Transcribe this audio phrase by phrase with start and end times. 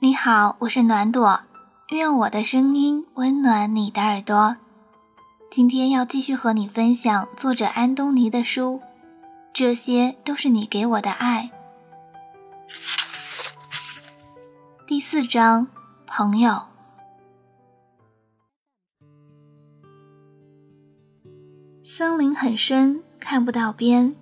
[0.00, 1.40] 你好，我是暖朵，
[1.90, 4.56] 愿我的声音温暖你的耳朵。
[5.50, 8.80] 今天要继续和你分享作者安东尼的书，
[9.52, 11.50] 这些都是你给我的爱。
[14.86, 15.66] 第四章，
[16.06, 16.62] 朋友。
[21.82, 24.14] 森林很深，看不到边，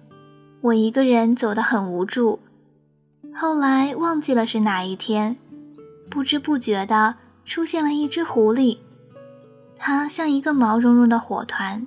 [0.63, 2.41] 我一个人走得很无助。
[3.39, 5.37] 后来忘记了是哪一天。
[6.11, 8.79] 不知不觉的出现了一只狐狸，
[9.79, 11.87] 它像一个毛茸茸的火团。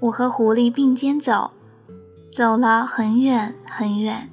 [0.00, 1.52] 我和狐狸并肩走，
[2.32, 4.30] 走了很远很远。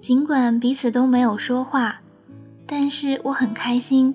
[0.00, 2.00] 尽管彼此都没有说话，
[2.66, 4.14] 但是我很开心。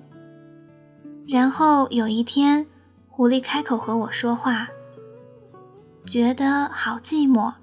[1.28, 2.66] 然后有一天，
[3.08, 4.68] 狐狸开口和我说话，
[6.04, 7.54] 觉得好寂寞。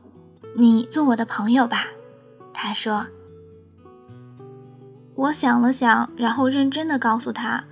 [0.55, 1.87] 你做我的朋友吧，
[2.53, 3.07] 他说。
[5.15, 7.65] 我想了想，然后认真的告诉他：“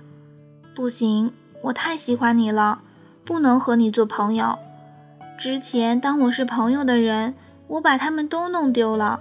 [0.74, 2.82] 不行，我太喜欢你了，
[3.24, 4.58] 不能和你做朋友。
[5.38, 7.34] 之前当我是朋友的人，
[7.66, 9.20] 我把他们都弄丢了。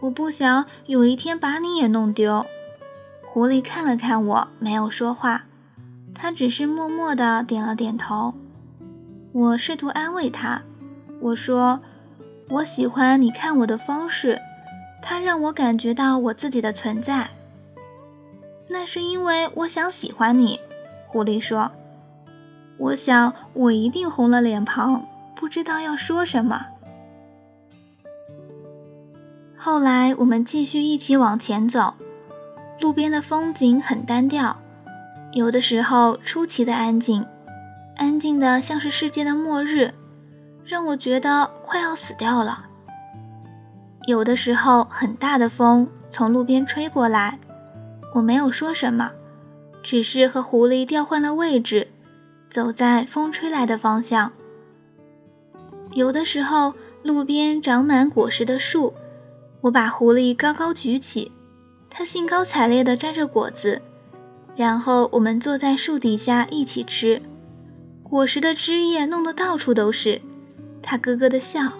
[0.00, 2.44] 我不想有一天把你也弄丢。”
[3.22, 5.44] 狐狸看了看我，没有说话，
[6.14, 8.34] 他只是默默的点了点头。
[9.32, 10.62] 我试图安慰他，
[11.20, 11.80] 我说
[12.50, 14.40] ：“我喜欢你看我的方式，
[15.02, 17.28] 它让我感觉到我自己的存在。”
[18.68, 20.60] 那是因为我想喜欢你，
[21.06, 21.70] 狐狸说。
[22.78, 26.66] 我想我一定红了脸庞，不知道要说什么。
[29.56, 31.94] 后来我们继续一起往前走，
[32.80, 34.56] 路边的风景很单调，
[35.32, 37.24] 有的时候出奇的安静，
[37.96, 39.94] 安静的像是世界的末日，
[40.64, 42.66] 让我觉得快要死掉了。
[44.06, 47.38] 有的时候很大的风从路边吹过来。
[48.14, 49.12] 我没有说什么，
[49.82, 51.88] 只是和狐狸调换了位置，
[52.48, 54.32] 走在风吹来的方向。
[55.92, 58.94] 有的时候，路边长满果实的树，
[59.62, 61.32] 我把狐狸高高举起，
[61.88, 63.82] 它兴高采烈地摘着果子，
[64.54, 67.20] 然后我们坐在树底下一起吃。
[68.02, 70.20] 果实的汁液弄得到处都是，
[70.82, 71.72] 它咯咯地笑。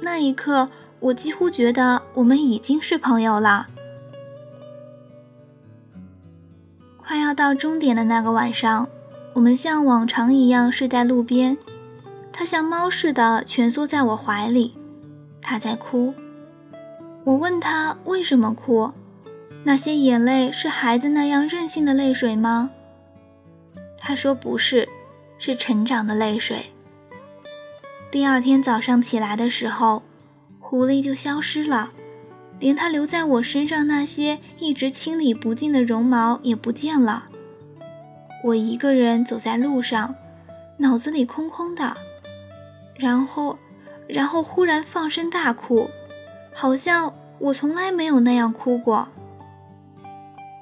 [0.00, 0.68] 那一刻，
[1.00, 3.68] 我几乎觉得我们已经是朋友了。
[7.10, 8.88] 快要到终点的那个晚上，
[9.34, 11.58] 我们像往常一样睡在路边。
[12.32, 14.76] 他像猫似的蜷缩在我怀里，
[15.42, 16.14] 他在哭。
[17.24, 18.92] 我问他为什么哭，
[19.64, 22.70] 那些眼泪是孩子那样任性的泪水吗？
[23.98, 24.88] 他说不是，
[25.36, 26.66] 是成长的泪水。
[28.12, 30.04] 第二天早上起来的时候，
[30.60, 31.90] 狐狸就消失了。
[32.60, 37.24] 连他留在我身上那些一直清理不尽的绒毛也不见了。
[38.44, 40.14] 我一个人走在路上，
[40.76, 41.96] 脑子里空空的，
[42.94, 43.58] 然后，
[44.06, 45.90] 然后忽然放声大哭，
[46.54, 49.08] 好像我从来没有那样哭过。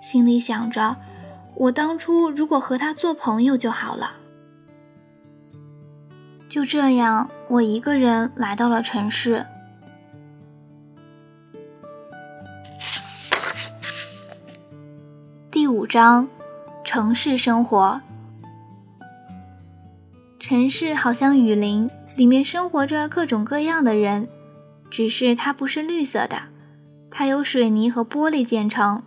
[0.00, 0.96] 心里想着，
[1.54, 4.12] 我当初如果和他做朋友就好了。
[6.48, 9.44] 就这样，我一个人来到了城市。
[15.68, 16.26] 第五章，
[16.82, 18.00] 城市生活。
[20.40, 24.30] 城市好像雨林，里面生活着各种各样的人，
[24.88, 26.44] 只是它不是绿色的，
[27.10, 29.02] 它由水泥和玻璃建成。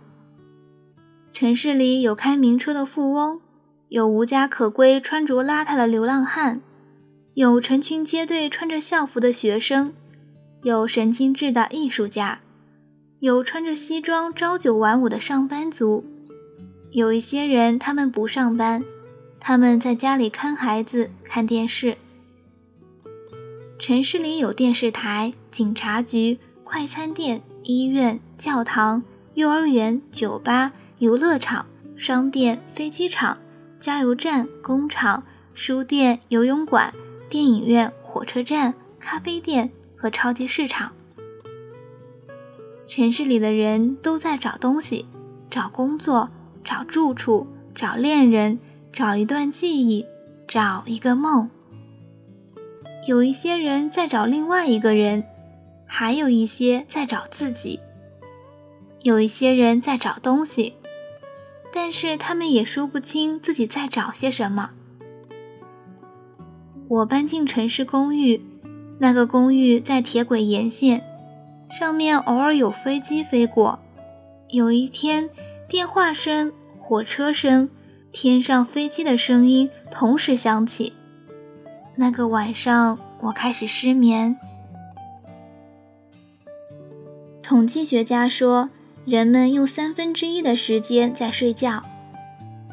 [1.32, 3.40] 城市里有开名车的富翁，
[3.88, 6.60] 有无家可归、穿着邋遢的流浪汉，
[7.34, 9.92] 有成群结队穿着校服的学生，
[10.62, 12.38] 有神经质的艺术家，
[13.18, 16.04] 有穿着西装朝九晚五的上班族。
[16.92, 18.84] 有一些人，他们不上班，
[19.40, 21.96] 他们在家里看孩子、看电视。
[23.78, 29.02] 城市里有电视台、警察局、快餐店、医院、教堂、
[29.32, 31.64] 幼儿园、酒吧、游乐场、
[31.96, 33.38] 商店、飞机场、
[33.80, 35.24] 加油站、工厂、
[35.54, 36.92] 书店、游泳馆、
[37.30, 40.92] 电影院、火车站、咖啡店和超级市场。
[42.86, 45.06] 城市里的人都在找东西，
[45.48, 46.28] 找工作。
[46.64, 48.58] 找住处，找恋人，
[48.92, 50.06] 找一段记忆，
[50.46, 51.50] 找一个梦。
[53.08, 55.24] 有一些人在找另外一个人，
[55.86, 57.80] 还有一些在找自己。
[59.02, 60.74] 有一些人在找东西，
[61.72, 64.70] 但是他们也说不清自己在找些什么。
[66.86, 68.40] 我搬进城市公寓，
[69.00, 71.02] 那个公寓在铁轨沿线，
[71.68, 73.80] 上面偶尔有飞机飞过。
[74.50, 75.28] 有一天。
[75.72, 77.70] 电话声、火车声、
[78.12, 80.92] 天上飞机的声音同时响起。
[81.94, 84.36] 那个晚上，我开始失眠。
[87.42, 88.68] 统计学家说，
[89.06, 91.82] 人们用三分之一的时间在睡觉。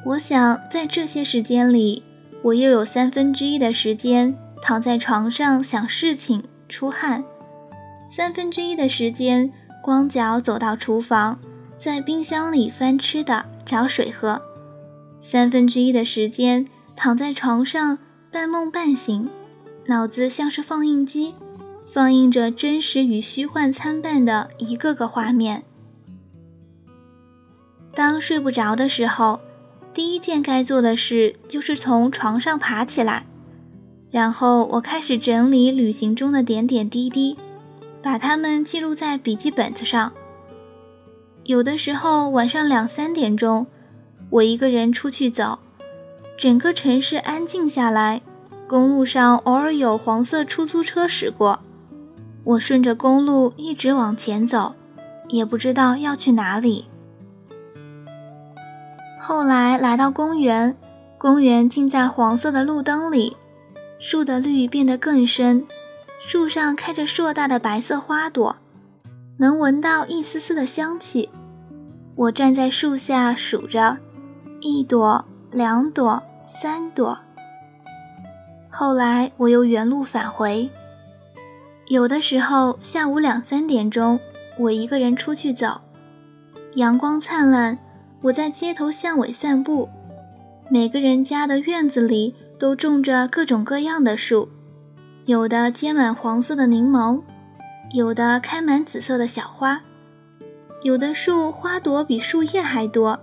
[0.04, 2.04] 我想，在这些时间里，
[2.42, 7.24] 我又有三分之一的时间躺在床上想事情、出汗；
[8.12, 9.50] 三分之一的时间
[9.82, 11.40] 光脚走到厨房，
[11.80, 14.42] 在冰箱里翻吃的、找水喝；
[15.22, 17.98] 三分之一的时间躺在床上
[18.30, 19.30] 半梦半醒，
[19.88, 21.34] 脑子像是放映机。
[21.92, 25.64] 放映着真实与虚幻参半的一个个画面。
[27.96, 29.40] 当睡不着的时候，
[29.92, 33.26] 第一件该做的事就是从床上爬起来，
[34.12, 37.36] 然后我开始整理旅行中的点点滴滴，
[38.04, 40.14] 把它们记录在笔记本子上。
[41.50, 43.66] 有的时候晚上两三点钟，
[44.30, 45.58] 我一个人出去走，
[46.38, 48.22] 整个城市安静下来，
[48.68, 51.62] 公路上偶尔有黄色出租车驶过。
[52.44, 54.76] 我顺着公路一直往前走，
[55.30, 56.86] 也不知道要去哪里。
[59.20, 60.78] 后来来到公园，
[61.18, 63.36] 公园浸在黄色的路灯里，
[63.98, 65.66] 树的绿变得更深，
[66.20, 68.58] 树上开着硕大的白色花朵，
[69.42, 71.30] 能闻到一丝丝的香气。
[72.14, 73.98] 我站在树下数着，
[74.60, 77.18] 一朵、两朵、三朵。
[78.70, 80.70] 后来我又原路返回。
[81.88, 84.20] 有的时候，下午两三点钟，
[84.58, 85.80] 我一个人出去走，
[86.76, 87.80] 阳光灿烂，
[88.24, 89.88] 我在街头巷尾散步。
[90.70, 94.50] 每个人家的院子里都种着各种各样的树，
[95.24, 97.22] 有的结满黄色的柠檬，
[97.92, 99.82] 有的开满紫色的小花，
[100.84, 103.20] 有的树花朵比树叶还多。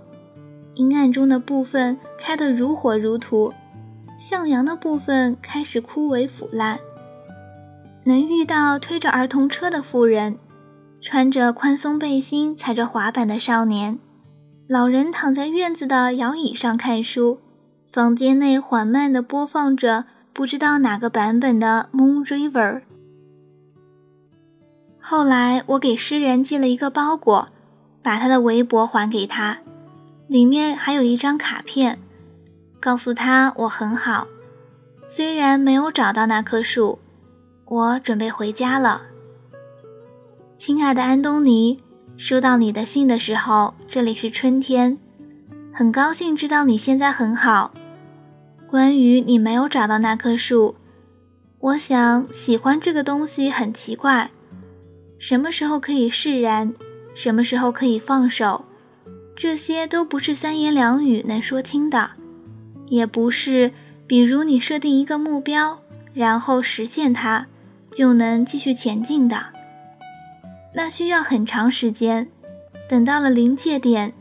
[0.75, 3.53] 阴暗中的部分开得如火如荼，
[4.19, 6.77] 向阳的部分开始枯萎腐烂。
[8.03, 10.37] 能遇到推着儿童车的妇人，
[11.01, 13.97] 穿着宽松背心、踩着滑板的少年，
[14.67, 17.39] 老人躺在院子的摇椅上看书，
[17.89, 22.51] 房间内缓慢地播放着不知道哪个版本的《Moon River》。
[25.09, 27.47] 后来，我给诗人寄了一个包裹，
[28.03, 29.59] 把他的围脖还给他，
[30.27, 31.97] 里面还有一张卡片，
[32.81, 34.27] 告诉他我很好，
[35.07, 36.99] 虽然没有找到那棵树。
[37.63, 39.03] 我准备回家了，
[40.57, 41.81] 亲爱的安东尼，
[42.17, 44.97] 收到你的信的时候，这里是春天，
[45.71, 47.71] 很高兴知道你现在很好。
[48.69, 50.75] 关于你没有找到那棵树，
[51.59, 54.31] 我想喜欢这个东西很奇怪，
[55.19, 56.73] 什么时候可以释然，
[57.15, 58.65] 什么时候可以放手，
[59.35, 62.11] 这些都不是三言两语能说清的，
[62.87, 63.71] 也不是，
[64.05, 65.79] 比如你设定一个目标，
[66.13, 67.47] 然后实现它。
[67.89, 69.47] 就能继续前进的，
[70.75, 72.29] 那需要很长时间。
[72.87, 74.13] 等到了临界点，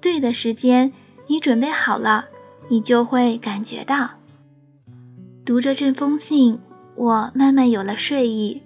[0.00, 0.92] 对的时间，
[1.28, 2.24] 你准备好了，
[2.70, 4.12] 你就会感觉到。
[5.44, 6.58] 读着这封信，
[6.96, 8.62] 我慢慢有了睡意。